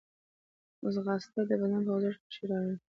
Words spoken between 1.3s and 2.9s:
د بدن په خوځښت خوښي راولي